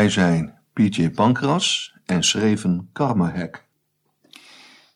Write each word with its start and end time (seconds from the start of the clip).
Wij 0.00 0.10
zijn 0.10 0.54
PJ 0.72 1.10
Pankras 1.10 1.94
en 2.04 2.22
schreven 2.22 2.88
Karma 2.92 3.30
Hack. 3.30 3.66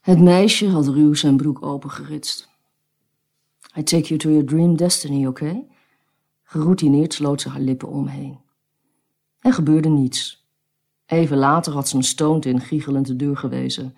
Het 0.01 0.21
meisje 0.21 0.69
had 0.69 0.87
ruw 0.87 1.15
zijn 1.15 1.37
broek 1.37 1.62
opengeritst. 1.62 2.49
I 3.76 3.83
take 3.83 4.03
you 4.03 4.19
to 4.19 4.30
your 4.30 4.44
dream 4.44 4.76
destiny, 4.76 5.26
oké? 5.26 5.44
Okay? 5.44 5.67
Geroutineerd 6.43 7.15
sloot 7.15 7.40
ze 7.40 7.48
haar 7.48 7.61
lippen 7.61 7.88
omheen. 7.88 8.40
Er 9.38 9.53
gebeurde 9.53 9.88
niets. 9.88 10.47
Even 11.07 11.37
later 11.37 11.72
had 11.72 11.89
ze 11.89 11.97
een 11.97 12.02
stoont 12.02 12.44
in 12.44 12.61
giechelend 12.61 13.07
de 13.07 13.16
deur 13.16 13.37
gewezen. 13.37 13.97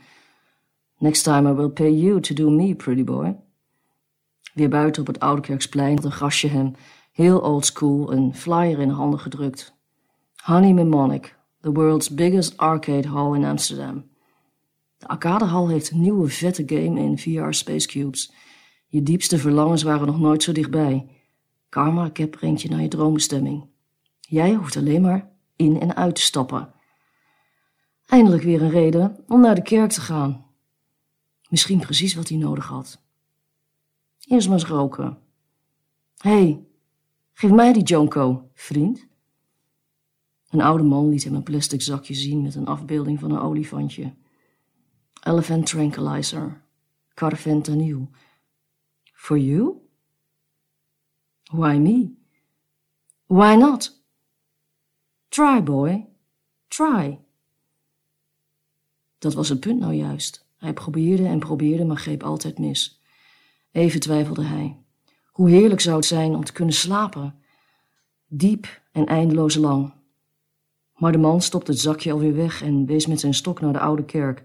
Next 0.99 1.23
time 1.23 1.51
I 1.51 1.55
will 1.55 1.71
pay 1.71 1.93
you 1.93 2.21
to 2.21 2.35
do 2.35 2.51
me, 2.51 2.75
pretty 2.75 3.05
boy. 3.05 3.37
Weer 4.55 4.69
buiten 4.69 5.01
op 5.01 5.07
het 5.07 5.21
Oudekerksplein 5.21 5.95
had 5.95 6.05
een 6.05 6.13
gastje 6.13 6.49
hem, 6.49 6.75
heel 7.13 7.39
old 7.39 7.67
school, 7.67 8.13
een 8.13 8.35
flyer 8.35 8.79
in 8.79 8.91
handen 8.91 9.21
gedrukt. 9.21 9.76
Honey 10.47 10.73
Mnemonic, 10.73 11.35
the 11.61 11.73
world's 11.73 12.09
biggest 12.09 12.57
arcade 12.57 13.07
hall 13.07 13.35
in 13.35 13.45
Amsterdam. 13.45 14.11
De 14.99 15.07
arcadehal 15.07 15.69
heeft 15.69 15.91
een 15.91 16.01
nieuwe 16.01 16.29
vette 16.29 16.63
game 16.67 17.01
in 17.01 17.19
VR 17.19 17.53
Space 17.53 17.87
Cubes. 17.87 18.33
Je 18.87 19.03
diepste 19.03 19.39
verlangens 19.39 19.83
waren 19.83 20.07
nog 20.07 20.19
nooit 20.19 20.43
zo 20.43 20.53
dichtbij. 20.53 21.09
Karma 21.69 22.11
brengt 22.31 22.63
je 22.63 22.69
naar 22.69 22.83
je 22.83 22.89
droombestemming. 22.89 23.67
Jij 24.21 24.55
hoeft 24.55 24.77
alleen 24.77 25.01
maar 25.03 25.31
in 25.57 25.81
en 25.81 25.97
uit 25.97 26.15
te 26.15 26.21
stappen. 26.21 26.73
Eindelijk 28.07 28.43
weer 28.43 28.63
een 28.63 28.71
reden 28.71 29.25
om 29.27 29.41
naar 29.41 29.55
de 29.55 29.63
kerk 29.63 29.91
te 29.91 30.01
gaan. 30.01 30.47
Misschien 31.49 31.81
precies 31.81 32.15
wat 32.15 32.29
hij 32.29 32.39
nodig 32.39 32.67
had. 32.67 33.03
Eerst 34.21 34.49
maar 34.49 34.59
eens 34.59 34.69
roken. 34.69 35.19
Hé, 36.17 36.31
hey, 36.31 36.65
geef 37.33 37.51
mij 37.51 37.73
die 37.73 37.83
Jonko, 37.83 38.51
vriend. 38.55 39.07
Een 40.51 40.61
oude 40.61 40.85
man 40.85 41.09
liet 41.09 41.25
hem 41.25 41.35
een 41.35 41.43
plastic 41.43 41.83
zakje 41.83 42.15
zien 42.15 42.43
met 42.43 42.55
een 42.55 42.67
afbeelding 42.67 43.19
van 43.19 43.31
een 43.31 43.41
olifantje. 43.41 44.15
Elephant 45.23 45.67
tranquilizer, 45.67 46.63
carfentanyl. 47.15 48.09
For 49.13 49.39
you? 49.39 49.75
Why 51.43 51.77
me? 51.77 52.15
Why 53.27 53.55
not? 53.55 54.05
Try, 55.29 55.63
boy. 55.63 56.07
Try. 56.69 57.19
Dat 59.19 59.35
was 59.35 59.49
het 59.49 59.61
punt 59.61 59.79
nou 59.81 59.93
juist. 59.93 60.47
Hij 60.57 60.73
probeerde 60.73 61.27
en 61.27 61.39
probeerde, 61.39 61.85
maar 61.85 61.97
greep 61.97 62.23
altijd 62.23 62.59
mis. 62.59 63.03
Even 63.73 64.01
twijfelde 64.01 64.45
hij. 64.45 64.77
Hoe 65.31 65.51
heerlijk 65.51 65.81
zou 65.81 65.97
het 65.97 66.05
zijn 66.05 66.35
om 66.35 66.45
te 66.45 66.53
kunnen 66.53 66.75
slapen. 66.75 67.35
Diep 68.27 68.83
en 68.93 69.07
eindeloos 69.07 69.55
lang. 69.55 69.93
Maar 70.97 71.13
de 71.13 71.19
man 71.19 71.41
stopte 71.41 71.71
het 71.71 71.81
zakje 71.81 72.13
alweer 72.13 72.35
weg 72.35 72.63
en 72.63 72.87
wees 72.87 73.07
met 73.07 73.21
zijn 73.21 73.35
stok 73.35 73.61
naar 73.61 73.73
de 73.73 73.81
oude 73.81 74.05
kerk. 74.05 74.45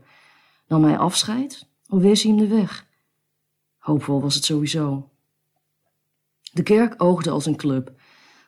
Nam 0.68 0.84
hij 0.84 0.98
afscheid 0.98 1.68
of 1.90 2.02
wees 2.02 2.24
hij 2.24 2.32
hem 2.32 2.40
de 2.40 2.56
weg? 2.56 2.88
Hoopvol 3.78 4.22
was 4.22 4.36
het 4.36 4.44
sowieso. 4.44 5.10
De 6.54 6.64
kerk 6.64 7.04
oogde 7.04 7.30
als 7.30 7.46
een 7.46 7.56
club. 7.56 7.92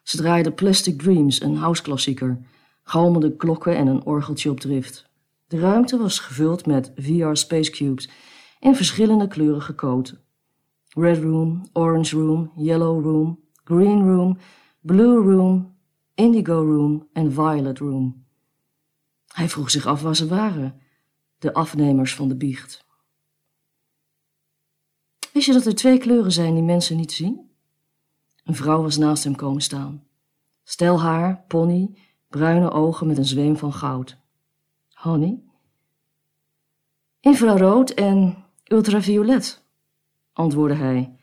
Ze 0.04 0.18
draaiden 0.18 0.54
Plastic 0.54 1.02
Dreams, 1.02 1.42
een 1.42 1.56
houseklassieker, 1.56 2.42
galmende 2.84 3.36
klokken 3.36 3.76
en 3.76 3.88
een 3.88 4.06
orgeltje 4.06 4.50
op 4.50 4.60
drift. 4.60 5.10
De 5.48 5.60
ruimte 5.60 5.98
was 5.98 6.20
gevuld 6.20 6.66
met 6.66 6.92
VR 6.96 7.34
Space 7.34 7.72
Cubes 7.72 8.10
in 8.60 8.76
verschillende 8.76 9.28
kleuren 9.28 9.62
gecoat. 9.62 10.16
Red 10.90 11.18
Room, 11.18 11.62
Orange 11.74 12.16
Room, 12.16 12.52
Yellow 12.56 13.04
Room, 13.04 13.40
Green 13.64 14.00
Room, 14.00 14.38
Blue 14.82 15.16
Room, 15.16 15.76
Indigo 16.16 16.64
Room 16.64 17.10
en 17.14 17.32
Violet 17.32 17.80
Room. 17.80 18.26
Hij 19.28 19.50
vroeg 19.50 19.70
zich 19.70 19.86
af 19.86 20.02
waar 20.02 20.16
ze 20.16 20.28
waren, 20.28 20.82
de 21.38 21.54
afnemers 21.54 22.16
van 22.16 22.28
de 22.28 22.36
biecht. 22.36 22.86
Wist 25.34 25.46
je 25.46 25.54
dat 25.54 25.66
er 25.66 25.76
twee 25.76 25.98
kleuren 25.98 26.32
zijn 26.32 26.54
die 26.54 26.64
mensen 26.64 26.98
niet 26.98 27.12
zien? 27.12 27.52
Een 28.44 28.56
vrouw 28.56 28.82
was 28.82 28.98
naast 28.98 29.24
hem 29.24 29.36
komen 29.36 29.62
staan. 29.62 30.04
Stel 30.64 31.02
haar, 31.02 31.44
pony, 31.48 31.98
bruine 32.28 32.72
ogen 32.72 33.08
met 33.08 33.18
een 33.18 33.26
zweem 33.26 33.58
van 33.58 33.74
goud. 33.74 34.18
Honey? 34.94 35.42
Infrarood 37.20 37.90
en 37.90 38.46
ultraviolet, 38.64 39.64
antwoordde 40.34 40.78
hij. 40.78 41.16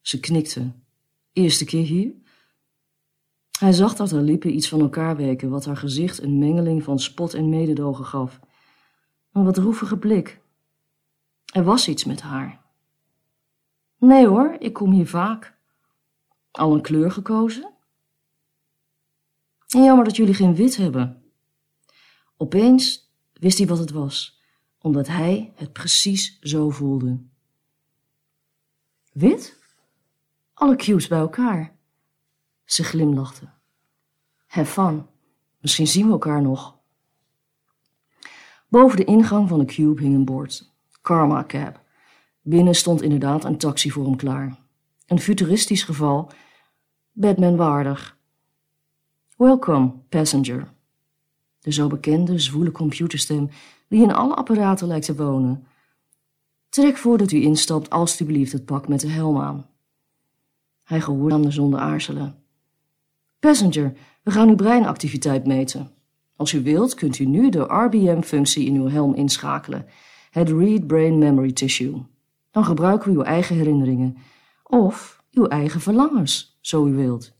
Ze 0.00 0.20
knikte. 0.20 0.72
Eerste 1.32 1.64
keer 1.64 1.84
hier? 1.84 2.14
Hij 3.62 3.72
zag 3.72 3.94
dat 3.94 4.10
haar 4.10 4.20
lippen 4.20 4.54
iets 4.54 4.68
van 4.68 4.80
elkaar 4.80 5.16
weken, 5.16 5.50
wat 5.50 5.64
haar 5.64 5.76
gezicht 5.76 6.22
een 6.22 6.38
mengeling 6.38 6.82
van 6.82 6.98
spot 6.98 7.34
en 7.34 7.48
mededogen 7.48 8.04
gaf. 8.04 8.40
Een 9.32 9.44
wat 9.44 9.54
droevige 9.54 9.98
blik. 9.98 10.40
Er 11.52 11.64
was 11.64 11.88
iets 11.88 12.04
met 12.04 12.20
haar. 12.20 12.60
Nee 13.98 14.26
hoor, 14.26 14.56
ik 14.58 14.72
kom 14.72 14.92
hier 14.92 15.06
vaak. 15.08 15.58
Al 16.50 16.74
een 16.74 16.82
kleur 16.82 17.10
gekozen? 17.10 17.70
Jammer 19.66 20.04
dat 20.04 20.16
jullie 20.16 20.34
geen 20.34 20.54
wit 20.54 20.76
hebben. 20.76 21.22
Opeens 22.36 23.12
wist 23.32 23.58
hij 23.58 23.66
wat 23.66 23.78
het 23.78 23.90
was, 23.90 24.42
omdat 24.78 25.06
hij 25.06 25.52
het 25.56 25.72
precies 25.72 26.38
zo 26.40 26.70
voelde. 26.70 27.22
Wit? 29.12 29.58
Alle 30.54 30.76
cubes 30.76 31.08
bij 31.08 31.18
elkaar. 31.18 31.80
Ze 32.72 32.84
glimlachte. 32.84 33.48
Have 34.46 34.72
fun. 34.72 35.06
Misschien 35.60 35.86
zien 35.86 36.06
we 36.06 36.12
elkaar 36.12 36.42
nog. 36.42 36.78
Boven 38.68 38.96
de 38.96 39.04
ingang 39.04 39.48
van 39.48 39.58
de 39.58 39.64
cube 39.64 40.02
hing 40.02 40.14
een 40.14 40.24
bord. 40.24 40.72
Karma 41.02 41.44
Cab. 41.46 41.80
Binnen 42.42 42.74
stond 42.74 43.02
inderdaad 43.02 43.44
een 43.44 43.58
taxi 43.58 43.90
voor 43.90 44.04
hem 44.04 44.16
klaar. 44.16 44.58
Een 45.06 45.20
futuristisch 45.20 45.82
geval, 45.82 46.30
Batman 47.12 47.56
waardig. 47.56 48.18
Welcome, 49.36 49.92
passenger. 50.08 50.72
De 51.58 51.72
zo 51.72 51.86
bekende, 51.86 52.38
zwoele 52.38 52.72
computerstem 52.72 53.48
die 53.88 54.02
in 54.02 54.14
alle 54.14 54.34
apparaten 54.34 54.86
lijkt 54.86 55.06
te 55.06 55.16
wonen. 55.16 55.66
Trek 56.68 56.96
voordat 56.96 57.32
u 57.32 57.42
instapt 57.42 57.90
alstublieft 57.90 58.52
het 58.52 58.64
pak 58.64 58.88
met 58.88 59.00
de 59.00 59.08
helm 59.08 59.40
aan. 59.40 59.66
Hij 60.82 61.00
gehoorzaamde 61.00 61.50
zonder 61.50 61.80
aarzelen. 61.80 62.41
Passenger, 63.42 63.92
we 64.22 64.30
gaan 64.30 64.48
uw 64.48 64.54
breinactiviteit 64.54 65.46
meten. 65.46 65.90
Als 66.36 66.52
u 66.52 66.62
wilt, 66.62 66.94
kunt 66.94 67.18
u 67.18 67.24
nu 67.24 67.50
de 67.50 67.60
RBM-functie 67.60 68.66
in 68.66 68.74
uw 68.74 68.88
helm 68.88 69.14
inschakelen, 69.14 69.86
het 70.30 70.48
Read 70.48 70.86
Brain 70.86 71.18
Memory 71.18 71.52
Tissue. 71.52 72.02
Dan 72.50 72.64
gebruiken 72.64 73.10
we 73.10 73.16
uw 73.16 73.22
eigen 73.22 73.56
herinneringen 73.56 74.16
of 74.62 75.24
uw 75.32 75.46
eigen 75.46 75.80
verlangens, 75.80 76.58
zo 76.60 76.86
u 76.86 76.94
wilt. 76.94 77.32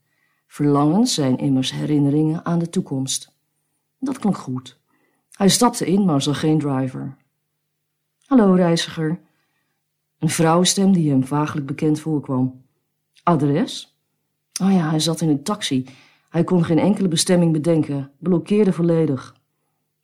Verlangens 0.46 1.14
zijn 1.14 1.38
immers 1.38 1.72
herinneringen 1.72 2.44
aan 2.44 2.58
de 2.58 2.68
toekomst. 2.68 3.34
Dat 3.98 4.18
klonk 4.18 4.36
goed. 4.36 4.80
Hij 5.30 5.48
stapte 5.48 5.86
in, 5.86 6.04
maar 6.04 6.22
zag 6.22 6.40
geen 6.40 6.58
driver. 6.58 7.16
Hallo, 8.26 8.52
reiziger. 8.52 9.20
Een 10.18 10.30
vrouwenstem 10.30 10.92
die 10.92 11.10
hem 11.10 11.24
vaaglijk 11.24 11.66
bekend 11.66 12.00
voorkwam. 12.00 12.64
Adres? 13.22 13.91
Oh 14.60 14.72
ja, 14.72 14.90
hij 14.90 15.00
zat 15.00 15.20
in 15.20 15.28
een 15.28 15.42
taxi. 15.42 15.86
Hij 16.28 16.44
kon 16.44 16.64
geen 16.64 16.78
enkele 16.78 17.08
bestemming 17.08 17.52
bedenken, 17.52 18.10
blokkeerde 18.18 18.72
volledig. 18.72 19.36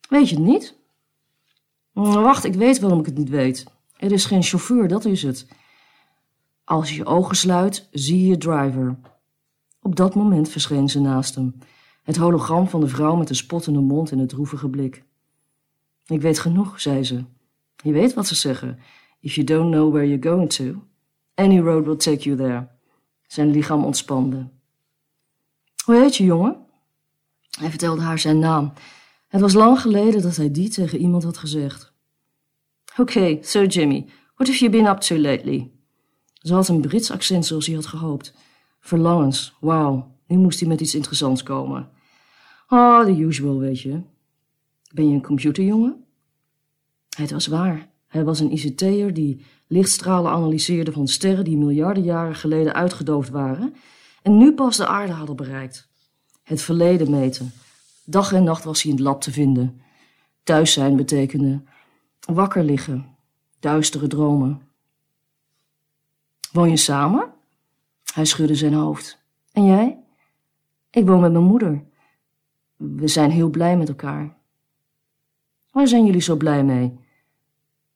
Weet 0.08 0.28
je 0.28 0.34
het 0.34 0.44
niet? 0.44 0.76
Wacht, 1.92 2.44
ik 2.44 2.54
weet 2.54 2.80
waarom 2.80 2.98
ik 2.98 3.06
het 3.06 3.18
niet 3.18 3.28
weet. 3.28 3.64
Er 3.96 4.12
is 4.12 4.24
geen 4.24 4.42
chauffeur, 4.42 4.88
dat 4.88 5.04
is 5.04 5.22
het. 5.22 5.46
Als 6.64 6.90
je 6.90 6.96
je 6.96 7.04
ogen 7.04 7.36
sluit, 7.36 7.88
zie 7.90 8.20
je 8.20 8.26
je 8.26 8.38
driver. 8.38 8.98
Op 9.82 9.96
dat 9.96 10.14
moment 10.14 10.48
verscheen 10.48 10.88
ze 10.88 11.00
naast 11.00 11.34
hem. 11.34 11.58
Het 12.02 12.16
hologram 12.16 12.68
van 12.68 12.80
de 12.80 12.88
vrouw 12.88 13.16
met 13.16 13.28
de 13.28 13.34
spottende 13.34 13.80
mond 13.80 14.10
en 14.12 14.18
het 14.18 14.28
droevige 14.28 14.68
blik. 14.68 15.04
Ik 16.06 16.20
weet 16.20 16.38
genoeg, 16.38 16.80
zei 16.80 17.04
ze. 17.04 17.24
Je 17.82 17.92
weet 17.92 18.14
wat 18.14 18.26
ze 18.26 18.34
zeggen. 18.34 18.78
If 19.20 19.34
you 19.34 19.46
don't 19.46 19.70
know 19.70 19.92
where 19.92 20.08
you're 20.08 20.28
going 20.28 20.50
to, 20.50 20.82
any 21.34 21.58
road 21.58 21.84
will 21.84 21.96
take 21.96 22.22
you 22.22 22.36
there. 22.36 22.68
Zijn 23.28 23.50
lichaam 23.50 23.84
ontspande. 23.84 24.48
Hoe 25.84 25.94
heet 25.94 26.16
je, 26.16 26.24
jongen? 26.24 26.56
Hij 27.58 27.70
vertelde 27.70 28.02
haar 28.02 28.18
zijn 28.18 28.38
naam. 28.38 28.72
Het 29.28 29.40
was 29.40 29.52
lang 29.52 29.80
geleden 29.80 30.22
dat 30.22 30.36
hij 30.36 30.50
die 30.50 30.68
tegen 30.68 30.98
iemand 30.98 31.22
had 31.22 31.38
gezegd. 31.38 31.92
Oké, 32.96 33.38
so 33.42 33.64
Jimmy, 33.64 34.06
what 34.34 34.48
have 34.48 34.58
you 34.58 34.70
been 34.70 34.86
up 34.86 34.98
to 34.98 35.16
lately? 35.16 35.70
Ze 36.34 36.54
had 36.54 36.68
een 36.68 36.80
Brits 36.80 37.10
accent 37.10 37.46
zoals 37.46 37.66
hij 37.66 37.74
had 37.74 37.86
gehoopt. 37.86 38.34
Verlangens, 38.80 39.56
wauw, 39.60 40.16
nu 40.26 40.36
moest 40.36 40.60
hij 40.60 40.68
met 40.68 40.80
iets 40.80 40.94
interessants 40.94 41.42
komen. 41.42 41.90
Ah, 42.66 42.78
oh, 42.78 43.04
the 43.04 43.20
usual, 43.20 43.58
weet 43.58 43.80
je. 43.80 44.02
Ben 44.92 45.08
je 45.08 45.14
een 45.14 45.22
computerjongen? 45.22 46.04
Het 47.16 47.30
was 47.30 47.46
waar. 47.46 47.90
Hij 48.08 48.24
was 48.24 48.40
een 48.40 48.52
ICT'er 48.52 49.14
die 49.14 49.44
lichtstralen 49.66 50.32
analyseerde 50.32 50.92
van 50.92 51.08
sterren 51.08 51.44
die 51.44 51.56
miljarden 51.56 52.02
jaren 52.02 52.34
geleden 52.34 52.74
uitgedoofd 52.74 53.30
waren 53.30 53.74
en 54.22 54.36
nu 54.38 54.52
pas 54.52 54.76
de 54.76 54.86
aarde 54.86 55.12
hadden 55.12 55.36
bereikt. 55.36 55.88
Het 56.42 56.62
verleden 56.62 57.10
meten, 57.10 57.52
Dag 58.10 58.32
en 58.32 58.44
nacht 58.44 58.64
was 58.64 58.82
hij 58.82 58.90
in 58.90 58.96
het 58.96 59.06
lab 59.06 59.20
te 59.20 59.32
vinden. 59.32 59.80
Thuis 60.42 60.72
zijn 60.72 60.96
betekende 60.96 61.62
wakker 62.20 62.64
liggen, 62.64 63.16
duistere 63.58 64.06
dromen. 64.06 64.62
Woon 66.52 66.70
je 66.70 66.76
samen? 66.76 67.32
Hij 68.14 68.24
schudde 68.24 68.54
zijn 68.54 68.72
hoofd. 68.72 69.22
En 69.52 69.66
jij? 69.66 69.98
Ik 70.90 71.06
woon 71.06 71.20
met 71.20 71.32
mijn 71.32 71.44
moeder. 71.44 71.84
We 72.76 73.08
zijn 73.08 73.30
heel 73.30 73.48
blij 73.48 73.76
met 73.76 73.88
elkaar. 73.88 74.36
Waar 75.70 75.88
zijn 75.88 76.04
jullie 76.04 76.20
zo 76.20 76.36
blij 76.36 76.64
mee? 76.64 76.98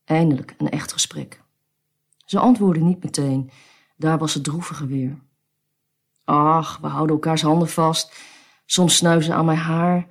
Eindelijk 0.05 0.55
een 0.59 0.71
echt 0.71 0.93
gesprek. 0.93 1.43
Ze 2.25 2.39
antwoordde 2.39 2.85
niet 2.85 3.03
meteen. 3.03 3.51
Daar 3.97 4.19
was 4.19 4.35
het 4.35 4.45
droevige 4.45 4.87
weer. 4.87 5.19
Ach, 6.25 6.79
we 6.79 6.87
houden 6.87 7.15
elkaars 7.15 7.43
handen 7.43 7.69
vast. 7.69 8.15
Soms 8.67 8.97
snuiven 8.97 9.25
ze 9.25 9.33
aan 9.33 9.45
mijn 9.45 9.59
haar. 9.59 10.07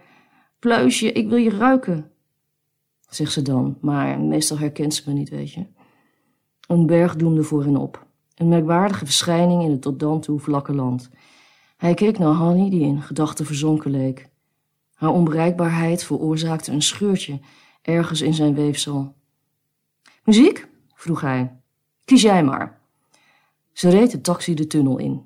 Pluisje, 0.59 1.11
ik 1.11 1.29
wil 1.29 1.37
je 1.37 1.49
ruiken, 1.49 2.11
zegt 3.09 3.31
ze 3.31 3.41
dan, 3.41 3.77
maar 3.81 4.19
meestal 4.19 4.57
herkent 4.57 4.93
ze 4.93 5.03
me 5.05 5.13
niet, 5.13 5.29
weet 5.29 5.53
je. 5.53 5.65
Een 6.67 6.85
berg 6.85 7.15
doemde 7.15 7.43
voor 7.43 7.63
hen 7.63 7.77
op. 7.77 8.05
Een 8.35 8.47
merkwaardige 8.47 9.05
verschijning 9.05 9.63
in 9.63 9.71
het 9.71 9.81
tot 9.81 9.99
dan 9.99 10.21
toe 10.21 10.39
vlakke 10.39 10.73
land. 10.73 11.09
Hij 11.77 11.93
keek 11.93 12.17
naar 12.17 12.33
Hanny, 12.33 12.69
die 12.69 12.81
in 12.81 13.01
gedachten 13.01 13.45
verzonken 13.45 13.91
leek. 13.91 14.29
Haar 14.93 15.09
onbereikbaarheid 15.09 16.03
veroorzaakte 16.03 16.71
een 16.71 16.81
scheurtje 16.81 17.39
ergens 17.81 18.21
in 18.21 18.33
zijn 18.33 18.53
weefsel. 18.53 19.15
Muziek? 20.31 20.67
vroeg 20.93 21.21
hij. 21.21 21.59
Kies 22.05 22.21
jij 22.21 22.43
maar. 22.43 22.79
Ze 23.71 23.89
reed 23.89 24.11
de 24.11 24.21
taxi 24.21 24.53
de 24.53 24.67
tunnel 24.67 24.97
in. 24.97 25.25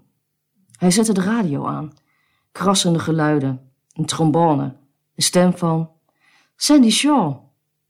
Hij 0.77 0.91
zette 0.91 1.13
de 1.13 1.21
radio 1.21 1.65
aan. 1.65 1.93
Krassende 2.51 2.99
geluiden, 2.99 3.71
een 3.93 4.05
trombone, 4.05 4.75
de 5.15 5.21
stem 5.21 5.57
van 5.57 5.89
Sandy 6.55 6.89
Shaw, 6.89 7.35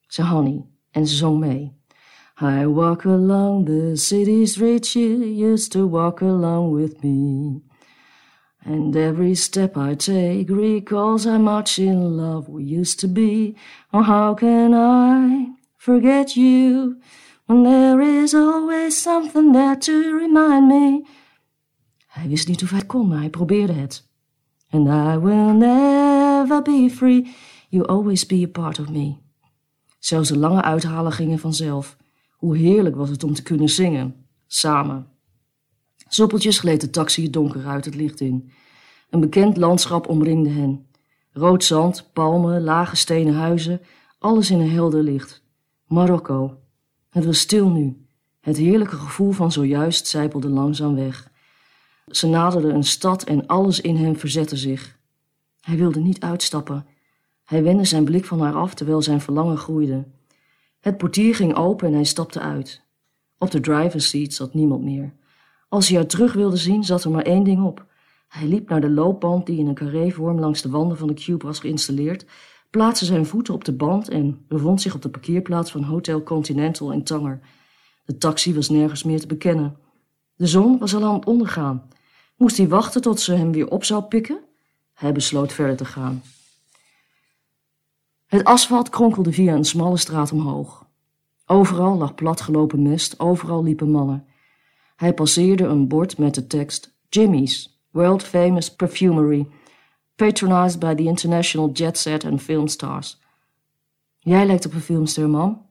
zei 0.08 0.28
Honey 0.28 0.66
en 0.92 1.08
ze 1.08 1.16
zong 1.16 1.40
mee. 1.40 1.74
I 2.42 2.66
walk 2.66 3.06
along 3.06 3.66
the 3.66 3.92
city 3.94 4.46
streets 4.46 4.94
you 4.94 5.52
used 5.52 5.72
to 5.72 5.90
walk 5.90 6.22
along 6.22 6.74
with 6.74 7.04
me. 7.04 7.62
And 8.66 8.96
every 8.96 9.36
step 9.36 9.78
I 9.78 9.96
take 9.96 10.46
recalls 10.48 11.24
how 11.24 11.40
much 11.40 11.78
in 11.78 12.16
love 12.16 12.52
we 12.52 12.80
used 12.80 13.00
to 13.00 13.08
be. 13.08 13.56
Oh, 13.92 14.08
how 14.08 14.36
can 14.36 14.74
I 14.74 15.64
forget 15.86 16.34
you 16.34 16.98
when 17.46 17.64
there 17.64 18.02
is 18.24 18.34
always 18.34 19.02
something 19.02 19.54
there 19.54 19.78
to 19.78 20.18
remind 20.18 20.68
me? 20.68 21.06
Hij 22.08 22.28
wist 22.28 22.48
niet 22.48 22.64
of 22.64 22.70
hij 22.70 22.86
kon, 22.86 23.08
maar 23.08 23.20
hij 23.20 23.30
probeerde 23.30 23.74
het. 23.74 24.08
And 24.70 24.88
I 24.88 25.18
will 25.20 25.54
never 25.54 26.62
be 26.62 26.90
free. 26.92 27.36
You 27.70 27.88
always 27.88 28.26
be 28.26 28.44
a 28.46 28.48
part 28.48 28.80
of 28.80 28.90
me. 28.90 29.16
Zelfs 30.00 30.30
de 30.30 30.38
lange 30.38 30.62
uithalen 30.62 31.12
gingen 31.12 31.40
vanzelf. 31.40 31.98
Hoe 32.32 32.58
heerlijk 32.58 32.96
was 32.96 33.10
het 33.10 33.24
om 33.24 33.34
te 33.34 33.44
kunnen 33.44 33.70
zingen, 33.70 34.26
samen. 34.48 35.08
Soppeltjes 36.08 36.60
gleed 36.60 36.82
de 36.82 36.90
taxi 36.90 37.30
donker 37.30 37.66
uit 37.66 37.86
het 37.86 37.96
licht 37.96 38.20
in. 38.20 38.52
Een 39.10 39.20
bekend 39.20 39.58
landschap 39.58 40.08
omringde 40.08 40.50
hen. 40.50 40.88
Rood 41.32 41.64
zand, 41.64 42.10
palmen, 42.14 42.64
lage 42.64 42.96
stenen 42.96 43.34
huizen, 43.34 43.82
alles 44.20 44.52
in 44.52 44.60
een 44.60 44.72
helder 44.72 45.04
licht. 45.04 45.45
Marokko. 45.86 46.58
Het 47.10 47.26
was 47.26 47.40
stil 47.40 47.70
nu. 47.70 48.06
Het 48.40 48.58
heerlijke 48.58 48.96
gevoel 48.96 49.32
van 49.32 49.52
zojuist 49.52 50.08
zijpelde 50.08 50.50
langzaam 50.50 50.96
weg. 50.96 51.32
Ze 52.08 52.28
naderden 52.28 52.76
een 52.76 52.84
stad 52.84 53.24
en 53.24 53.48
alles 53.48 53.82
in 53.82 53.96
hem 53.96 54.16
verzette 54.16 54.58
zich. 54.58 54.98
Hij 55.62 55.78
wilde 55.78 56.00
niet 56.00 56.20
uitstappen. 56.20 56.86
Hij 57.44 57.64
wendde 57.64 57.86
zijn 57.86 58.04
blik 58.04 58.26
van 58.26 58.40
haar 58.42 58.54
af 58.54 58.74
terwijl 58.74 59.02
zijn 59.02 59.22
verlangen 59.22 59.58
groeide. 59.58 60.06
Het 60.80 60.98
portier 60.98 61.36
ging 61.36 61.56
open 61.56 61.88
en 61.88 61.94
hij 61.94 62.04
stapte 62.04 62.40
uit. 62.40 62.82
Op 63.38 63.52
de 63.52 63.60
driver's 63.60 64.10
seat 64.10 64.34
zat 64.34 64.54
niemand 64.54 64.84
meer. 64.84 65.14
Als 65.70 65.88
hij 65.88 65.98
haar 65.98 66.08
terug 66.08 66.34
wilde 66.34 66.58
zien, 66.58 66.84
zat 66.84 67.04
er 67.04 67.12
maar 67.12 67.26
één 67.26 67.44
ding 67.44 67.64
op. 67.64 67.86
Hij 68.28 68.48
liep 68.48 68.70
naar 68.70 68.82
de 68.82 68.90
loopband 68.90 69.46
die 69.46 69.60
in 69.60 69.68
een 69.68 69.76
carrévorm 69.76 70.40
langs 70.40 70.62
de 70.62 70.70
wanden 70.70 70.98
van 70.98 71.08
de 71.08 71.14
cube 71.14 71.46
was 71.46 71.60
geïnstalleerd, 71.60 72.26
plaatste 72.76 73.06
zijn 73.06 73.26
voeten 73.26 73.54
op 73.54 73.64
de 73.64 73.74
band 73.74 74.10
en 74.10 74.46
bevond 74.48 74.82
zich 74.82 74.96
op 74.96 75.02
de 75.02 75.10
parkeerplaats 75.10 75.72
van 75.72 75.84
Hotel 75.84 76.24
Continental 76.24 76.92
in 76.92 77.04
Tanger. 77.04 77.40
De 78.06 78.18
taxi 78.18 78.54
was 78.54 78.70
nergens 78.70 79.04
meer 79.04 79.20
te 79.20 79.28
bekennen. 79.28 79.78
De 80.36 80.48
zon 80.48 80.78
was 80.80 80.96
al 80.96 81.04
aan 81.04 81.14
het 81.14 81.26
ondergaan. 81.26 81.88
Moest 82.38 82.58
hij 82.58 82.68
wachten 82.68 83.02
tot 83.02 83.20
ze 83.20 83.34
hem 83.34 83.52
weer 83.52 83.68
op 83.70 83.84
zou 83.84 84.04
pikken? 84.04 84.40
Hij 84.94 85.12
besloot 85.12 85.54
verder 85.54 85.76
te 85.76 85.86
gaan. 85.86 86.22
Het 88.26 88.44
asfalt 88.44 88.90
kronkelde 88.90 89.32
via 89.32 89.54
een 89.54 89.66
smalle 89.66 89.98
straat 89.98 90.32
omhoog. 90.32 90.88
Overal 91.46 91.98
lag 91.98 92.16
platgelopen 92.16 92.82
mest, 92.82 93.20
overal 93.20 93.64
liepen 93.64 93.92
mannen. 93.92 94.28
Hij 94.96 95.14
passeerde 95.14 95.64
een 95.64 95.88
bord 95.88 96.18
met 96.18 96.36
de 96.36 96.48
tekst 96.48 96.98
Jimmy's, 97.10 97.82
world 97.92 98.24
famous 98.24 98.76
perfumery, 98.76 99.48
patronized 100.16 100.80
by 100.80 100.94
the 100.96 101.04
international 101.04 101.72
jet 101.72 101.98
set 101.98 102.26
and 102.26 102.42
filmstars. 102.42 103.22
Jij 104.18 104.46
lijkt 104.46 104.66
op 104.66 104.74
een 104.74 104.82
filmster, 104.82 105.30
man, 105.30 105.66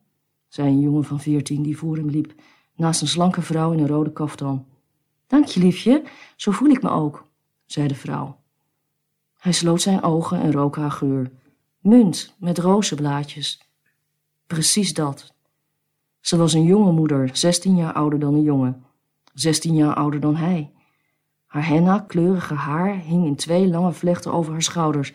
zei 0.48 0.68
een 0.68 0.80
jongen 0.80 1.04
van 1.04 1.20
veertien 1.20 1.62
die 1.62 1.76
voor 1.76 1.96
hem 1.96 2.08
liep, 2.08 2.34
naast 2.76 3.00
een 3.00 3.08
slanke 3.08 3.42
vrouw 3.42 3.72
in 3.72 3.78
een 3.78 3.86
rode 3.86 4.12
kaftan. 4.12 4.66
Dank 5.26 5.46
je, 5.46 5.60
liefje, 5.60 6.02
zo 6.36 6.50
voel 6.50 6.68
ik 6.68 6.82
me 6.82 6.90
ook, 6.90 7.26
zei 7.66 7.88
de 7.88 7.94
vrouw. 7.94 8.42
Hij 9.38 9.52
sloot 9.52 9.82
zijn 9.82 10.02
ogen 10.02 10.40
en 10.40 10.52
rook 10.52 10.76
haar 10.76 10.90
geur. 10.90 11.30
Munt 11.78 12.34
met 12.38 12.58
rozenblaadjes. 12.58 13.68
Precies 14.46 14.94
dat. 14.94 15.34
Ze 16.20 16.36
was 16.36 16.52
een 16.52 16.64
jonge 16.64 16.92
moeder, 16.92 17.36
zestien 17.36 17.76
jaar 17.76 17.92
ouder 17.92 18.18
dan 18.18 18.34
een 18.34 18.42
jongen. 18.42 18.84
Zestien 19.34 19.74
jaar 19.74 19.94
ouder 19.94 20.20
dan 20.20 20.36
hij. 20.36 20.73
Haar 21.54 21.66
henna-kleurige 21.66 22.54
haar 22.54 22.96
hing 22.96 23.26
in 23.26 23.36
twee 23.36 23.68
lange 23.68 23.92
vlechten 23.92 24.32
over 24.32 24.52
haar 24.52 24.62
schouders. 24.62 25.12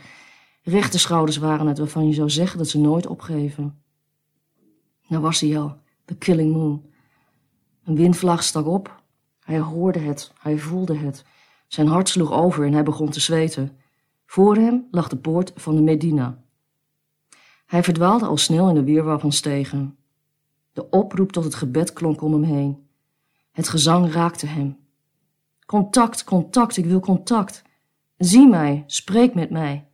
Rechte 0.63 1.00
schouders 1.00 1.38
waren 1.38 1.68
het 1.68 1.77
waarvan 1.77 2.07
je 2.07 2.13
zou 2.13 2.30
zeggen 2.30 2.57
dat 2.57 2.68
ze 2.68 2.80
nooit 2.80 3.07
opgeven. 3.07 3.83
Nou 5.07 5.21
was 5.21 5.39
hij 5.39 5.59
al, 5.59 5.77
de 6.06 6.15
killing 6.15 6.53
moon. 6.53 6.86
Een 7.83 7.95
windvlaag 7.95 8.44
stak 8.44 8.68
op. 8.68 9.03
Hij 9.39 9.60
hoorde 9.60 10.00
het, 10.00 10.34
hij 10.39 10.58
voelde 10.58 10.98
het. 10.98 11.25
Zijn 11.67 11.88
hart 11.88 12.10
sloeg 12.10 12.31
over 12.31 12.65
en 12.65 12.74
hij 12.74 12.84
begon 12.84 13.10
te 13.10 13.19
zweten. 13.19 13.77
Voor 14.25 14.55
hem 14.55 14.88
lag 14.91 15.08
de 15.08 15.17
poort 15.17 15.51
van 15.55 15.75
de 15.75 15.81
Medina. 15.81 16.43
Hij 17.65 17.84
verdwaalde 17.84 18.25
al 18.25 18.38
snel 18.38 18.69
in 18.69 18.75
de 18.75 18.84
weerwar 18.84 19.19
van 19.19 19.31
stegen. 19.31 19.98
De 20.72 20.89
oproep 20.89 21.31
tot 21.31 21.43
het 21.43 21.55
gebed 21.55 21.93
klonk 21.93 22.22
om 22.22 22.34
hem 22.34 22.43
heen. 22.43 22.88
Het 23.51 23.69
gezang 23.69 24.12
raakte 24.12 24.46
hem. 24.46 24.88
Contact, 25.70 26.24
contact, 26.24 26.78
ik 26.78 26.86
wil 26.86 27.00
contact. 27.00 27.64
Zie 28.18 28.48
mij, 28.48 28.84
spreek 28.88 29.34
met 29.34 29.50
mij, 29.50 29.88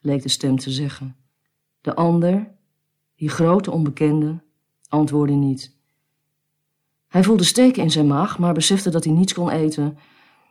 leek 0.00 0.22
de 0.22 0.28
stem 0.28 0.58
te 0.58 0.70
zeggen. 0.70 1.16
De 1.80 1.94
ander, 1.94 2.50
die 3.16 3.28
grote 3.28 3.70
onbekende, 3.70 4.42
antwoordde 4.88 5.34
niet. 5.34 5.76
Hij 7.08 7.24
voelde 7.24 7.44
steken 7.44 7.82
in 7.82 7.90
zijn 7.90 8.06
maag, 8.06 8.38
maar 8.38 8.54
besefte 8.54 8.90
dat 8.90 9.04
hij 9.04 9.12
niets 9.12 9.34
kon 9.34 9.50
eten. 9.50 9.98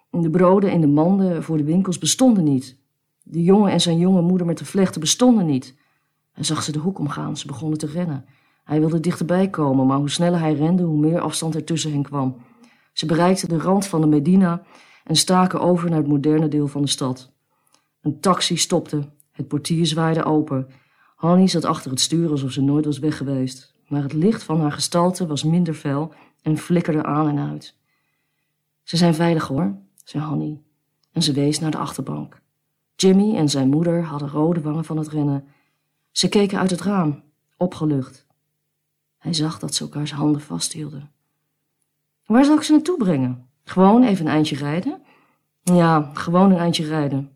De 0.10 0.30
broden 0.30 0.72
en 0.72 0.82
de 0.82 0.88
manden 0.88 1.44
voor 1.44 1.58
de 1.58 1.64
winkels 1.64 1.98
bestonden 1.98 2.44
niet. 2.44 2.78
De 3.24 3.44
jongen 3.44 3.72
en 3.72 3.82
zijn 3.82 3.98
jonge 3.98 4.22
moeder 4.22 4.48
met 4.48 4.58
de 4.58 4.66
vlechten 4.66 5.02
bestonden 5.02 5.46
niet. 5.46 5.76
Hij 6.32 6.44
zag 6.44 6.64
ze 6.64 6.72
de 6.72 6.80
hoek 6.80 7.00
omgaan, 7.00 7.38
ze 7.38 7.48
begonnen 7.48 7.78
te 7.78 7.88
rennen. 7.88 8.26
Hij 8.64 8.80
wilde 8.80 9.00
dichterbij 9.00 9.50
komen, 9.50 9.88
maar 9.88 9.98
hoe 9.98 10.10
sneller 10.10 10.40
hij 10.40 10.54
rende, 10.54 10.84
hoe 10.84 11.00
meer 11.00 11.20
afstand 11.20 11.56
er 11.56 11.64
tussen 11.64 11.92
hen 11.92 12.04
kwam. 12.04 12.36
Ze 13.00 13.06
bereikten 13.06 13.50
de 13.50 13.58
rand 13.58 13.88
van 13.88 14.01
de 14.01 14.08
Medina 14.08 14.62
en 15.03 15.15
staken 15.15 15.60
over 15.60 15.89
naar 15.89 16.00
het 16.00 16.08
moderne 16.08 16.48
deel 16.48 16.68
van 16.68 16.82
de 16.82 16.88
stad. 16.88 17.32
Een 18.01 18.20
taxi 18.20 18.58
stopte, 18.58 19.10
het 19.32 19.48
portier 19.48 19.86
zwaaide 19.86 20.24
open. 20.24 20.68
Hanny 21.15 21.48
zat 21.48 21.65
achter 21.65 21.91
het 21.91 22.00
stuur 22.00 22.29
alsof 22.29 22.51
ze 22.51 22.62
nooit 22.62 22.86
was 22.86 23.00
weg 23.00 23.18
geweest, 23.18 23.75
maar 23.88 24.01
het 24.01 24.13
licht 24.13 24.44
van 24.44 24.62
haar 24.62 24.72
gestalte 24.72 25.27
was 25.27 25.44
minder 25.44 25.74
fel 25.74 26.13
en 26.41 26.58
flikkerde 26.58 27.03
aan 27.03 27.27
en 27.27 27.50
uit. 27.50 27.75
Ze 28.84 28.98
zijn 28.98 29.15
veilig 29.15 29.48
hoor, 29.48 29.77
zei 30.03 30.24
Hanny, 30.24 30.62
en 31.12 31.22
ze 31.22 31.34
wees 31.34 31.60
naar 31.60 31.72
de 31.72 31.77
achterbank. 31.77 32.41
Jimmy 32.96 33.36
en 33.36 33.50
zijn 33.50 33.70
moeder 33.70 34.03
hadden 34.03 34.29
rode 34.29 34.62
wangen 34.62 34.86
van 34.86 34.98
het 34.98 35.08
rennen. 35.08 35.48
Ze 36.12 36.29
keken 36.29 36.60
uit 36.60 36.70
het 36.70 36.82
raam, 36.82 37.24
opgelucht. 37.58 38.25
Hij 39.18 39.34
zag 39.34 39.60
dat 39.60 39.75
ze 39.75 39.84
elkaars 39.84 40.12
handen 40.12 40.41
vasthielden. 40.41 41.18
Waar 42.30 42.46
zal 42.46 42.56
ik 42.56 42.64
ze 42.64 42.72
naartoe 42.72 42.98
brengen? 42.98 43.50
Gewoon 43.64 44.04
even 44.04 44.26
een 44.26 44.32
eindje 44.32 44.56
rijden? 44.56 45.02
Ja, 45.64 46.12
gewoon 46.14 46.52
een 46.52 46.58
eindje 46.58 46.86
rijden. 46.86 47.36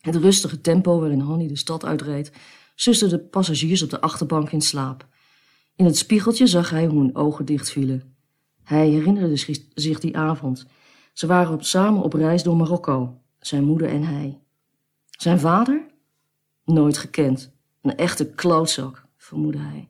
Het 0.00 0.16
rustige 0.16 0.60
tempo 0.60 1.00
waarin 1.00 1.20
Honey 1.20 1.48
de 1.48 1.56
stad 1.56 1.84
uitreed, 1.84 2.32
suste 2.74 3.06
de 3.06 3.18
passagiers 3.18 3.82
op 3.82 3.90
de 3.90 4.00
achterbank 4.00 4.52
in 4.52 4.60
slaap. 4.60 5.06
In 5.76 5.84
het 5.84 5.96
spiegeltje 5.96 6.46
zag 6.46 6.70
hij 6.70 6.86
hoe 6.86 7.00
hun 7.00 7.16
ogen 7.16 7.44
dichtvielen. 7.44 8.16
Hij 8.64 8.88
herinnerde 8.88 9.36
zich 9.74 10.00
die 10.00 10.16
avond. 10.16 10.66
Ze 11.12 11.26
waren 11.26 11.64
samen 11.64 12.02
op 12.02 12.12
reis 12.12 12.42
door 12.42 12.56
Marokko, 12.56 13.20
zijn 13.38 13.64
moeder 13.64 13.88
en 13.88 14.02
hij. 14.02 14.40
Zijn 15.10 15.40
vader? 15.40 15.86
Nooit 16.64 16.98
gekend. 16.98 17.52
Een 17.82 17.96
echte 17.96 18.30
klootzak, 18.30 19.06
vermoedde 19.16 19.58
hij. 19.58 19.88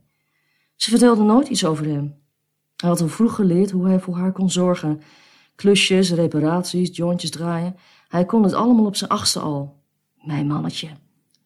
Ze 0.77 0.91
vertelde 0.91 1.23
nooit 1.23 1.49
iets 1.49 1.65
over 1.65 1.87
hem. 1.87 2.27
Hij 2.79 2.89
had 2.89 3.01
al 3.01 3.09
vroeg 3.09 3.35
geleerd 3.35 3.71
hoe 3.71 3.87
hij 3.87 4.01
voor 4.01 4.17
haar 4.17 4.33
kon 4.33 4.51
zorgen. 4.51 5.01
Klusjes, 5.55 6.13
reparaties, 6.13 6.97
jointjes 6.97 7.31
draaien. 7.31 7.77
Hij 8.09 8.25
kon 8.25 8.43
het 8.43 8.53
allemaal 8.53 8.87
op 8.87 8.97
zijn 8.97 9.11
achtste 9.11 9.41
al. 9.41 9.83
Mijn 10.23 10.47
mannetje, 10.47 10.89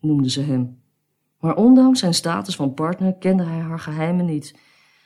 noemde 0.00 0.30
ze 0.30 0.40
hem. 0.40 0.80
Maar 1.40 1.56
ondanks 1.56 2.00
zijn 2.00 2.14
status 2.14 2.56
van 2.56 2.74
partner 2.74 3.14
kende 3.14 3.44
hij 3.44 3.58
haar 3.58 3.78
geheimen 3.78 4.24
niet. 4.24 4.54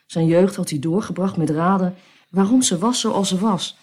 Zijn 0.06 0.26
jeugd 0.26 0.56
had 0.56 0.71
hij 0.71 0.78
doorgebracht 0.78 1.37
met 1.37 1.50
raden 1.50 1.95
waarom 2.30 2.62
ze 2.62 2.78
was 2.78 3.00
zoals 3.00 3.28
ze 3.28 3.38
was. 3.38 3.78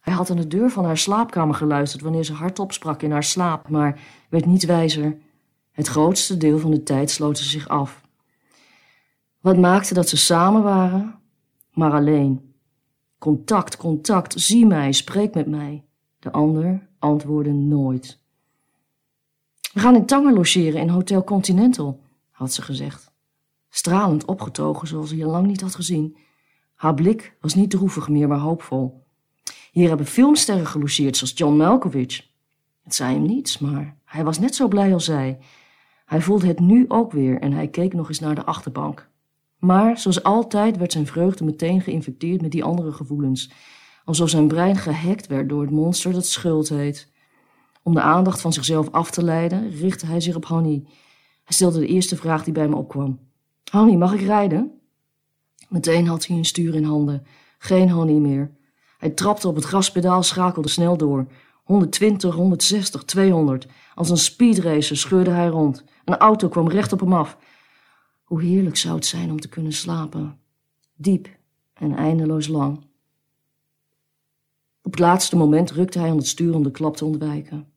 Hij 0.00 0.14
had 0.14 0.30
aan 0.30 0.36
de 0.36 0.46
deur 0.46 0.70
van 0.70 0.84
haar 0.84 0.98
slaapkamer 0.98 1.54
geluisterd 1.54 2.02
wanneer 2.02 2.24
ze 2.24 2.32
hardop 2.32 2.72
sprak 2.72 3.02
in 3.02 3.10
haar 3.10 3.24
slaap, 3.24 3.68
maar 3.68 4.00
werd 4.28 4.46
niet 4.46 4.64
wijzer. 4.64 5.16
Het 5.70 5.86
grootste 5.86 6.36
deel 6.36 6.58
van 6.58 6.70
de 6.70 6.82
tijd 6.82 7.10
sloot 7.10 7.38
ze 7.38 7.44
zich 7.44 7.68
af. 7.68 8.00
Wat 9.40 9.56
maakte 9.56 9.94
dat 9.94 10.08
ze 10.08 10.16
samen 10.16 10.62
waren, 10.62 11.18
maar 11.74 11.92
alleen. 11.92 12.54
Contact, 13.18 13.76
contact, 13.76 14.40
zie 14.40 14.66
mij, 14.66 14.92
spreek 14.92 15.34
met 15.34 15.46
mij. 15.46 15.84
De 16.18 16.32
ander 16.32 16.88
antwoordde 16.98 17.52
nooit. 17.52 18.22
We 19.72 19.80
gaan 19.80 19.94
in 19.94 20.06
Tanger 20.06 20.32
logeren 20.32 20.80
in 20.80 20.88
Hotel 20.88 21.24
Continental, 21.24 22.00
had 22.30 22.52
ze 22.52 22.62
gezegd. 22.62 23.12
Stralend 23.68 24.24
opgetogen 24.24 24.88
zoals 24.88 25.10
hij 25.10 25.24
al 25.24 25.30
lang 25.30 25.46
niet 25.46 25.60
had 25.60 25.74
gezien. 25.74 26.16
Haar 26.74 26.94
blik 26.94 27.36
was 27.40 27.54
niet 27.54 27.70
droevig 27.70 28.08
meer, 28.08 28.28
maar 28.28 28.38
hoopvol. 28.38 29.02
Hier 29.72 29.88
hebben 29.88 30.06
filmsterren 30.06 30.66
gelogeerd, 30.66 31.16
zoals 31.16 31.32
John 31.36 31.56
Malkovich. 31.56 32.26
Het 32.82 32.94
zei 32.94 33.14
hem 33.14 33.22
niets, 33.22 33.58
maar 33.58 33.96
hij 34.04 34.24
was 34.24 34.38
net 34.38 34.54
zo 34.54 34.68
blij 34.68 34.92
als 34.92 35.04
zij. 35.04 35.38
Hij 36.04 36.20
voelde 36.20 36.46
het 36.46 36.60
nu 36.60 36.84
ook 36.88 37.12
weer 37.12 37.40
en 37.40 37.52
hij 37.52 37.68
keek 37.68 37.92
nog 37.92 38.08
eens 38.08 38.20
naar 38.20 38.34
de 38.34 38.44
achterbank. 38.44 39.08
Maar 39.64 39.98
zoals 39.98 40.22
altijd 40.22 40.76
werd 40.76 40.92
zijn 40.92 41.06
vreugde 41.06 41.44
meteen 41.44 41.80
geïnfecteerd 41.80 42.42
met 42.42 42.50
die 42.50 42.64
andere 42.64 42.92
gevoelens, 42.92 43.50
alsof 44.04 44.28
zijn 44.28 44.48
brein 44.48 44.76
gehackt 44.76 45.26
werd 45.26 45.48
door 45.48 45.60
het 45.60 45.70
monster 45.70 46.12
dat 46.12 46.26
schuld 46.26 46.68
heet. 46.68 47.12
Om 47.82 47.94
de 47.94 48.00
aandacht 48.00 48.40
van 48.40 48.52
zichzelf 48.52 48.90
af 48.90 49.10
te 49.10 49.22
leiden, 49.22 49.70
richtte 49.70 50.06
hij 50.06 50.20
zich 50.20 50.36
op 50.36 50.46
Honey. 50.46 50.82
Hij 51.44 51.54
stelde 51.54 51.78
de 51.78 51.86
eerste 51.86 52.16
vraag 52.16 52.44
die 52.44 52.52
bij 52.52 52.68
me 52.68 52.76
opkwam. 52.76 53.18
Honey, 53.70 53.96
mag 53.96 54.12
ik 54.12 54.20
rijden? 54.20 54.72
Meteen 55.68 56.06
had 56.06 56.26
hij 56.26 56.36
een 56.36 56.44
stuur 56.44 56.74
in 56.74 56.84
handen. 56.84 57.26
Geen 57.58 57.90
Honey 57.90 58.18
meer. 58.18 58.50
Hij 58.98 59.10
trapte 59.10 59.48
op 59.48 59.54
het 59.54 59.64
gaspedaal, 59.64 60.22
schakelde 60.22 60.68
snel 60.68 60.96
door. 60.96 61.26
120, 61.62 62.34
160, 62.34 63.04
200. 63.04 63.66
Als 63.94 64.10
een 64.10 64.16
speedracer 64.16 64.96
scheurde 64.96 65.30
hij 65.30 65.48
rond. 65.48 65.84
Een 66.04 66.16
auto 66.16 66.48
kwam 66.48 66.68
recht 66.68 66.92
op 66.92 67.00
hem 67.00 67.12
af. 67.12 67.36
Hoe 68.24 68.42
heerlijk 68.42 68.76
zou 68.76 68.94
het 68.94 69.06
zijn 69.06 69.30
om 69.30 69.40
te 69.40 69.48
kunnen 69.48 69.72
slapen. 69.72 70.38
Diep 70.94 71.28
en 71.72 71.96
eindeloos 71.96 72.48
lang. 72.48 72.76
Op 74.82 74.90
het 74.90 75.00
laatste 75.00 75.36
moment 75.36 75.70
rukte 75.70 75.98
hij 75.98 76.10
aan 76.10 76.16
het 76.16 76.26
stuur 76.26 76.54
om 76.54 76.62
de 76.62 76.70
klap 76.70 76.96
te 76.96 77.04
ontwijken. 77.04 77.72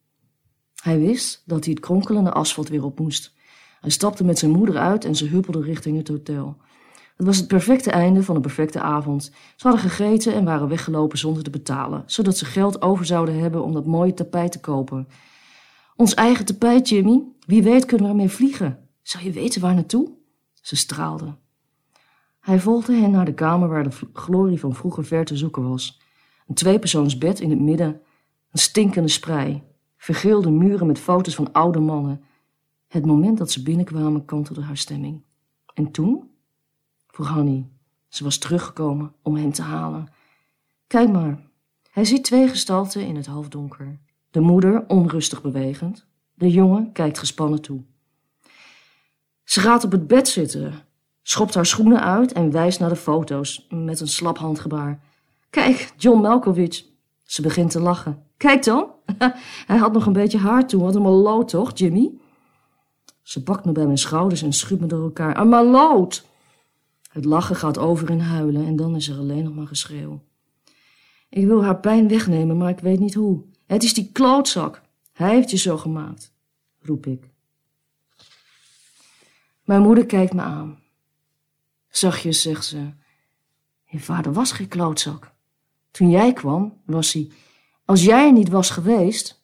Hij 0.75 1.00
wist 1.00 1.44
dat 1.46 1.63
hij 1.63 1.74
het 1.74 1.84
kronkelende 1.84 2.32
asfalt 2.32 2.70
weer 2.70 2.84
op 2.84 3.00
moest. 3.00 3.34
Hij 3.82 3.89
stapte 3.89 4.24
met 4.24 4.39
zijn 4.39 4.51
moeder 4.51 4.77
uit 4.77 5.06
en 5.06 5.16
ze 5.16 5.25
huppelde 5.25 5.62
richting 5.62 5.98
het 5.98 6.08
hotel. 6.08 6.58
Het 7.16 7.25
was 7.25 7.38
het 7.38 7.48
perfecte 7.48 7.92
einde 7.92 8.24
van 8.24 8.36
een 8.36 8.42
perfecte 8.42 8.82
avond. 8.82 9.24
Ze 9.56 9.68
hadden 9.68 9.89
gegeten 9.89 10.34
en 10.34 10.46
waren 10.46 10.68
weggelopen 10.68 11.18
zonder 11.18 11.44
te 11.44 11.50
betalen, 11.50 12.04
zodat 12.06 12.38
ze 12.38 12.46
geld 12.46 12.82
over 12.82 13.06
zouden 13.06 13.39
hebben 13.39 13.63
om 13.63 13.74
dat 13.74 13.86
mooie 13.86 14.13
tapijt 14.13 14.51
te 14.51 14.60
kopen. 14.60 15.08
Ons 15.96 16.13
eigen 16.13 16.46
tapijt, 16.46 16.89
Jimmy. 16.89 17.24
Wie 17.46 17.63
weet 17.63 17.86
kunnen 17.86 18.06
we 18.06 18.12
ermee 18.12 18.30
vliegen. 18.30 18.89
Zou 19.01 19.24
je 19.24 19.32
weten 19.32 19.62
waar 19.62 19.74
naartoe? 19.74 20.16
Ze 20.67 20.75
straalde. 20.75 21.36
Hij 22.39 22.59
volgde 22.59 22.93
hen 22.93 23.12
naar 23.12 23.25
de 23.25 23.33
kamer 23.33 23.69
waar 23.69 23.83
de 23.83 23.97
glorie 24.13 24.59
van 24.59 24.75
vroeger 24.75 25.05
ver 25.05 25.25
te 25.25 25.38
zoeken 25.38 25.69
was. 25.69 26.01
Een 26.47 26.55
tweepersoonsbed 26.55 27.39
in 27.39 27.50
het 27.50 27.59
midden, 27.59 28.01
een 28.51 28.59
stinkende 28.59 29.07
sprei, 29.07 29.63
vergeelde 29.97 30.51
muren 30.51 30.88
met 30.88 31.00
foto's 31.00 31.36
van 31.36 31.51
oude 31.51 31.79
mannen. 31.79 32.24
Het 32.88 33.05
moment 33.05 33.38
dat 33.38 33.51
ze 33.51 33.63
binnenkwamen 33.63 34.25
kantelde 34.25 34.62
haar 34.62 34.77
stemming. 34.77 35.24
En 35.74 35.91
toen? 35.91 36.31
vroeg 37.07 37.27
Hanny. 37.27 37.69
Ze 38.07 38.24
was 38.24 38.38
teruggekomen 38.38 39.13
om 39.21 39.36
hem 39.36 39.51
te 39.51 39.62
halen. 39.62 40.12
Kijk 40.88 41.12
maar. 41.12 41.50
Hij 41.91 42.05
ziet 42.05 42.24
twee 42.24 42.47
gestalten 42.47 43.05
in 43.05 43.15
het 43.15 43.25
halfdonker. 43.25 44.00
De 44.31 44.39
moeder 44.39 44.88
onrustig 44.88 45.41
bewegend. 45.41 46.07
De 46.33 46.50
jongen 46.50 46.91
kijkt 46.91 47.19
gespannen 47.19 47.62
toe. 47.62 47.83
Ze 49.48 49.60
gaat 49.60 49.84
op 49.84 49.92
het 49.92 50.08
bed 50.08 50.27
zitten, 50.27 50.74
schopt 51.24 51.54
haar 51.54 51.66
schoenen 51.66 52.04
uit 52.04 52.32
en 52.32 52.51
wijst 52.51 52.80
naar 52.80 52.89
de 52.89 52.96
foto's 52.96 53.68
met 53.70 54.00
een 54.00 54.08
slap 54.08 54.38
handgebaar. 54.38 55.00
Kijk, 55.50 55.94
John 55.98 56.22
Malkovich. 56.22 56.86
Ze 57.24 57.42
begint 57.42 57.72
te 57.72 57.80
lachen. 57.80 58.24
Kijk 58.38 58.63
dan, 58.63 58.92
hij 59.68 59.77
had 59.77 59.94
nog 59.94 60.06
een 60.06 60.13
beetje 60.13 60.38
haar 60.38 60.68
toen. 60.68 60.82
Wat 60.82 60.96
een 60.96 61.01
maloot, 61.01 61.50
toch, 61.50 61.72
Jimmy? 61.77 62.12
Ze 63.22 63.44
pakt 63.44 63.66
me 63.66 63.72
bij 63.72 63.86
mijn 63.86 63.98
schouders 63.98 64.42
en 64.42 64.54
schudt 64.54 64.82
me 64.82 64.88
door 64.88 65.04
elkaar. 65.04 65.39
Een 65.39 65.50
maloot! 65.50 66.25
Het 67.12 67.25
lachen 67.25 67.56
gaat 67.56 67.77
over 67.77 68.10
in 68.10 68.20
huilen 68.20 68.66
en 68.66 68.75
dan 68.75 68.96
is 68.96 69.10
er 69.10 69.18
alleen 69.18 69.44
nog 69.44 69.56
maar 69.56 69.68
geschreeuw. 69.68 70.22
Ik 71.30 71.46
wil 71.46 71.63
haar 71.63 71.80
pijn 71.80 72.08
wegnemen, 72.08 72.58
maar 72.58 72.70
ik 72.70 72.80
weet 72.80 73.00
niet 73.00 73.13
hoe. 73.13 73.44
Het 73.66 73.84
is 73.84 73.94
die 73.94 74.10
klootzak. 74.12 74.82
Hij 75.13 75.34
heeft 75.34 75.51
je 75.51 75.58
zo 75.58 75.77
gemaakt, 75.77 76.34
roep 76.80 77.06
ik. 77.06 77.36
Mijn 79.67 79.81
moeder 79.81 80.05
kijkt 80.05 80.33
me 80.33 80.41
aan. 80.41 80.79
Zachtjes 81.89 82.41
zegt 82.41 82.65
ze: 82.65 82.91
Je 83.86 84.00
vader 84.00 84.33
was 84.33 84.51
geen 84.51 84.67
klootzak. 84.67 85.31
Toen 85.91 86.09
jij 86.09 86.33
kwam, 86.33 86.81
was 86.86 87.13
hij. 87.13 87.31
Als 87.86 88.03
jij 88.03 88.25
er 88.25 88.33
niet 88.33 88.50
was 88.50 88.69
geweest. 88.69 89.43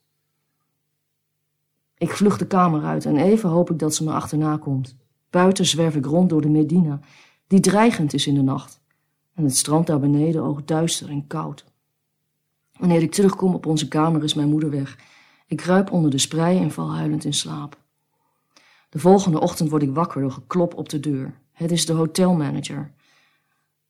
Ik 1.98 2.10
vlucht 2.12 2.40
de 2.40 2.48
kamer 2.48 2.84
uit 2.84 3.06
en 3.06 3.18
even 3.18 3.50
hoop 3.50 3.70
ik 3.72 3.80
dat 3.80 3.96
ze 3.96 4.04
me 4.04 4.12
achterna 4.12 4.58
komt. 4.58 4.96
Buiten 5.30 5.66
zwerf 5.66 5.96
ik 5.96 6.06
rond 6.06 6.30
door 6.30 6.42
de 6.42 6.50
Medina, 6.50 7.00
die 7.48 7.60
dreigend 7.60 8.14
is 8.14 8.28
in 8.28 8.36
de 8.36 8.42
nacht. 8.42 8.82
En 9.34 9.44
het 9.44 9.58
strand 9.58 9.88
daar 9.88 10.00
beneden 10.00 10.44
oogt 10.44 10.68
duister 10.68 11.10
en 11.10 11.28
koud. 11.28 11.66
Wanneer 12.78 13.02
ik 13.02 13.12
terugkom 13.12 13.54
op 13.54 13.66
onze 13.66 13.88
kamer 13.88 14.24
is 14.24 14.34
mijn 14.34 14.50
moeder 14.50 14.70
weg. 14.70 15.00
Ik 15.48 15.58
kruip 15.58 15.92
onder 15.92 16.12
de 16.12 16.18
sprei 16.18 16.60
en 16.60 16.72
val 16.72 16.94
huilend 16.94 17.26
in 17.26 17.34
slaap. 17.34 17.82
De 18.94 19.00
volgende 19.00 19.40
ochtend 19.40 19.70
word 19.70 19.82
ik 19.82 19.94
wakker 19.94 20.22
door 20.22 20.32
geklop 20.32 20.76
op 20.76 20.90
de 20.90 21.00
deur. 21.00 21.40
Het 21.52 21.72
is 21.72 21.86
de 21.86 21.94
hotelmanager. 21.94 22.94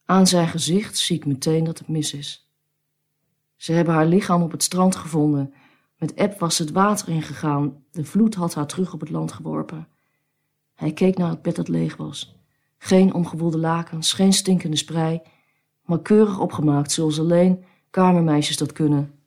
Aan 0.06 0.28
zijn 0.28 0.48
gezicht 0.48 0.98
zie 0.98 1.16
ik 1.16 1.26
meteen 1.26 1.64
dat 1.64 1.78
het 1.78 1.88
mis 1.88 2.14
is. 2.14 2.52
Ze 3.56 3.72
hebben 3.72 3.94
haar 3.94 4.06
lichaam 4.06 4.42
op 4.42 4.52
het 4.52 4.64
strand 4.64 4.96
gevonden. 4.96 5.54
Met 5.98 6.14
eb 6.14 6.40
was 6.40 6.58
het 6.58 6.72
water 6.72 7.10
ingegaan. 7.10 7.84
De 7.92 8.06
vloed 8.06 8.36
had 8.36 8.54
haar 8.54 8.68
terug 8.68 8.94
op 8.94 9.00
het 9.00 9.10
land 9.10 9.32
geworpen. 9.32 9.88
Hij 10.74 10.94
keek 10.94 11.18
naar 11.18 11.30
het 11.30 11.42
bed 11.42 11.56
dat 11.56 11.68
leeg 11.68 11.98
was. 11.98 12.40
Geen 12.78 13.14
omgewoelde 13.14 13.58
lakens, 13.58 14.14
geen 14.14 14.34
stinkende 14.34 14.78
sprei, 14.78 15.22
maar 15.86 16.02
keurig 16.02 16.40
opgemaakt 16.40 16.92
zoals 16.92 17.20
alleen 17.20 17.64
kamermeisjes 17.90 18.58
dat 18.58 18.72
kunnen. 18.72 19.20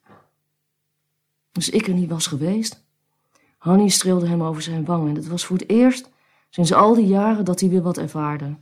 Als 1.53 1.69
ik 1.69 1.87
er 1.87 1.95
niet 1.95 2.11
was 2.11 2.27
geweest. 2.27 2.86
Hanny 3.67 3.89
streelde 3.89 4.27
hem 4.27 4.43
over 4.43 4.63
zijn 4.63 4.85
wang 4.85 5.09
en 5.09 5.15
het 5.15 5.29
was 5.29 5.45
voor 5.45 5.57
het 5.57 5.69
eerst 5.69 6.11
sinds 6.51 6.73
al 6.73 6.95
die 6.95 7.07
jaren 7.07 7.45
dat 7.45 7.61
hij 7.61 7.69
weer 7.69 7.83
wat 7.83 7.99
ervaarde. 7.99 8.57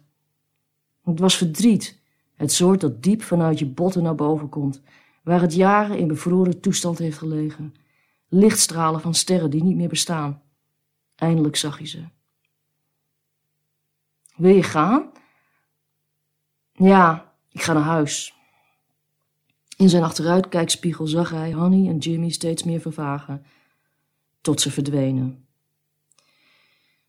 Het 1.02 1.18
was 1.18 1.37
verdriet, 1.37 2.00
het 2.34 2.52
soort 2.52 2.80
dat 2.80 3.02
diep 3.02 3.23
vanuit 3.23 3.58
je 3.58 3.66
botten 3.66 4.02
naar 4.02 4.14
boven 4.14 4.49
komt, 4.49 4.82
waar 5.23 5.40
het 5.40 5.54
jaren 5.54 5.99
in 5.99 6.08
bevroren 6.08 6.61
toestand 6.61 6.99
heeft 6.99 7.18
gelegen. 7.18 7.75
Lichtstralen 8.28 9.00
van 9.00 9.14
sterren 9.14 9.50
die 9.50 9.62
niet 9.62 9.76
meer 9.76 9.88
bestaan. 9.88 10.42
Eindelijk 11.14 11.56
zag 11.56 11.78
hij 11.78 11.87
ze. 11.87 12.04
Wil 14.37 14.54
je 14.54 14.62
gaan? 14.62 15.11
Ja, 16.73 17.32
ik 17.50 17.62
ga 17.62 17.73
naar 17.73 17.82
huis. 17.82 18.34
In 19.76 19.88
zijn 19.88 20.02
achteruitkijkspiegel 20.02 21.06
zag 21.06 21.30
hij 21.30 21.50
Hanny 21.50 21.88
en 21.88 21.99
Jimmy 21.99 22.30
steeds 22.30 22.62
meer 22.62 22.80
vervagen, 22.80 23.44
tot 24.44 24.60
ze 24.60 24.70
verdwenen. 24.70 25.46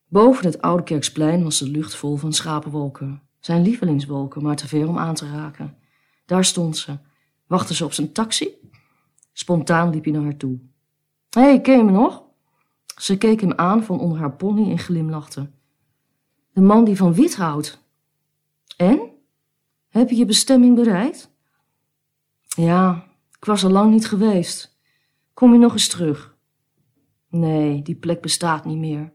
Boven 0.08 0.46
het 0.46 0.62
Oude 0.62 0.84
Kerksplein 0.84 1.44
was 1.44 1.60
de 1.60 1.70
lucht 1.70 1.96
vol 1.96 2.16
van 2.16 2.34
schapenwolken, 2.34 3.22
zijn 3.40 3.62
lievelingswolken, 3.62 4.44
maar 4.44 4.56
te 4.56 4.68
veel 4.68 4.88
om 4.88 4.98
aan 4.98 5.16
te 5.16 5.30
raken. 5.30 5.78
Daar 6.26 6.46
stond 6.46 6.78
ze. 6.78 6.98
Wachtte 7.48 7.74
ze 7.74 7.86
op 7.86 7.94
zijn 7.94 8.12
taxi? 8.12 8.50
Spontaan 9.34 9.90
liep 9.90 10.04
hij 10.04 10.14
naar 10.14 10.24
haar 10.24 10.38
toe. 10.38 10.60
Hé, 11.30 11.42
hey, 11.42 11.62
ken 11.62 11.78
je 11.78 11.84
me 11.84 11.92
nog? 11.92 12.24
Ze 12.98 13.18
keek 13.18 13.42
hem 13.42 13.54
aan 13.54 13.84
van 13.84 14.00
onder 14.00 14.18
haar 14.18 14.36
pony 14.36 14.72
en 14.72 14.80
glimlachte. 14.80 15.52
De 16.52 16.62
man 16.62 16.84
die 16.86 16.98
van 16.98 17.14
wit 17.14 17.36
houdt. 17.36 17.84
En? 18.78 19.00
Heb 19.88 20.10
je 20.10 20.16
je 20.16 20.26
bestemming 20.26 20.76
bereikt? 20.76 21.32
Ja, 22.48 23.08
ik 23.38 23.46
was 23.46 23.64
al 23.64 23.72
lang 23.72 23.92
niet 23.92 24.08
geweest. 24.08 24.78
Kom 25.34 25.54
je 25.54 25.60
nog 25.60 25.74
eens 25.74 25.88
terug? 25.88 26.35
Nee, 27.36 27.82
die 27.82 27.96
plek 27.96 28.22
bestaat 28.22 28.66
niet 28.66 28.78
meer. 28.78 29.14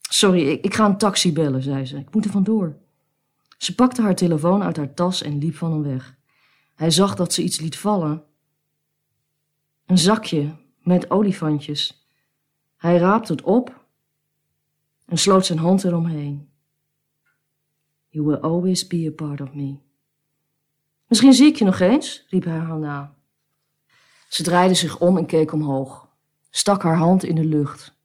Sorry, 0.00 0.48
ik, 0.48 0.64
ik 0.64 0.74
ga 0.74 0.86
een 0.86 0.98
taxi 0.98 1.32
bellen, 1.32 1.62
zei 1.62 1.86
ze. 1.86 1.98
Ik 1.98 2.14
moet 2.14 2.24
er 2.24 2.30
vandoor. 2.30 2.76
Ze 3.58 3.74
pakte 3.74 4.02
haar 4.02 4.14
telefoon 4.14 4.62
uit 4.62 4.76
haar 4.76 4.94
tas 4.94 5.22
en 5.22 5.38
liep 5.38 5.54
van 5.54 5.72
hem 5.72 5.82
weg. 5.82 6.16
Hij 6.74 6.90
zag 6.90 7.14
dat 7.14 7.32
ze 7.32 7.42
iets 7.42 7.60
liet 7.60 7.78
vallen. 7.78 8.24
Een 9.86 9.98
zakje 9.98 10.56
met 10.78 11.10
olifantjes. 11.10 12.08
Hij 12.76 12.98
raapte 12.98 13.32
het 13.32 13.42
op 13.42 13.84
en 15.06 15.18
sloot 15.18 15.46
zijn 15.46 15.58
hand 15.58 15.84
eromheen. 15.84 16.48
You 18.08 18.26
will 18.26 18.36
always 18.36 18.86
be 18.86 19.06
a 19.06 19.24
part 19.24 19.40
of 19.40 19.54
me. 19.54 19.78
Misschien 21.06 21.34
zie 21.34 21.46
ik 21.46 21.56
je 21.56 21.64
nog 21.64 21.80
eens, 21.80 22.24
riep 22.28 22.44
hij 22.44 22.58
haar 22.58 22.78
na. 22.78 23.14
Ze 24.28 24.42
draaide 24.42 24.74
zich 24.74 24.98
om 24.98 25.16
en 25.16 25.26
keek 25.26 25.52
omhoog, 25.52 26.09
stak 26.50 26.82
haar 26.82 26.96
hand 26.96 27.24
in 27.24 27.34
de 27.34 27.44
lucht. 27.44 27.98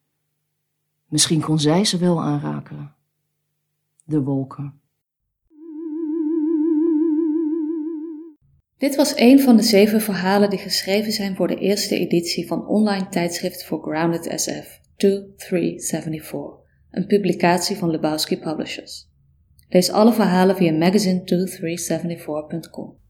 Misschien 1.06 1.42
kon 1.42 1.60
zij 1.60 1.86
ze 1.86 1.98
wel 1.98 2.22
aanraken. 2.22 2.96
De 4.04 4.22
wolken. 4.22 4.80
Dit 8.78 8.96
was 8.96 9.14
een 9.16 9.40
van 9.40 9.56
de 9.56 9.64
zeven 9.64 10.02
verhalen 10.02 10.50
die 10.50 10.60
geschreven 10.60 11.12
zijn 11.12 11.36
voor 11.36 11.48
de 11.48 11.56
eerste 11.56 12.00
editie 12.00 12.48
van 12.48 12.68
online 12.68 13.10
tijdschrift 13.10 13.66
voor 13.66 13.82
Grounded 13.82 14.42
SF 14.42 14.80
2374, 14.96 16.42
een 16.92 17.06
publicatie 17.06 17.76
van 17.76 17.90
Lebowski 17.90 18.40
Publishers. 18.40 19.10
Lees 19.70 19.90
alle 19.90 20.14
verhalen 20.14 20.56
via 20.56 20.72
magazine2374.com. 20.72 23.05